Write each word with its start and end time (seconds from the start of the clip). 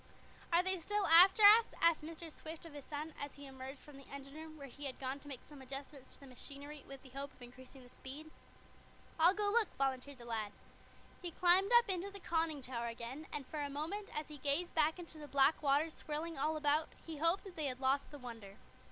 "Are 0.51 0.63
they 0.63 0.79
still 0.79 1.05
after 1.05 1.43
us?" 1.43 1.67
asked 1.79 2.01
Mr. 2.01 2.31
Swift 2.31 2.65
of 2.65 2.73
his 2.73 2.85
son, 2.85 3.13
as 3.21 3.35
he 3.35 3.45
emerged 3.45 3.77
from 3.77 3.97
the 3.97 4.07
engine 4.09 4.33
room, 4.33 4.57
where 4.57 4.65
he 4.65 4.85
had 4.85 4.97
gone 4.99 5.19
to 5.19 5.27
make 5.27 5.43
some 5.43 5.61
adjustments 5.61 6.09
to 6.09 6.19
the 6.19 6.25
machinery, 6.25 6.83
with 6.87 7.03
the 7.03 7.09
hope 7.11 7.31
of 7.31 7.39
increasing 7.43 7.83
the 7.83 7.95
speed. 7.95 8.31
"I'll 9.19 9.35
go 9.35 9.51
look," 9.51 9.67
volunteered 9.77 10.17
the 10.17 10.25
lad. 10.25 10.53
He 11.21 11.29
climbed 11.29 11.71
up 11.77 11.87
into 11.87 12.09
the 12.09 12.19
conning 12.19 12.63
tower 12.63 12.87
again, 12.87 13.27
and 13.31 13.45
for 13.45 13.61
a 13.61 13.69
moment, 13.69 14.09
as 14.17 14.29
he 14.29 14.39
gazed 14.39 14.73
back 14.73 14.97
into 14.97 15.19
the 15.19 15.27
black 15.27 15.61
waters 15.61 15.93
swirling 15.97 16.35
all 16.35 16.57
about, 16.57 16.89
he 17.05 17.17
hoped 17.17 17.43
that 17.43 17.55
they 17.55 17.65
had 17.67 17.79
lost 17.79 18.09
the 18.09 18.17
Wonder. 18.17 18.57